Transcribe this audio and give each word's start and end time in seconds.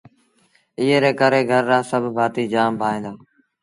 ايئي 0.79 0.97
ري 1.03 1.11
ڪري 1.19 1.41
گھر 1.51 1.63
رآ 1.71 1.79
سڀ 1.89 2.03
ڀآتيٚ 2.15 2.51
جآم 2.53 2.71
ڀائيٚݩ 2.81 3.03
دآ 3.03 3.11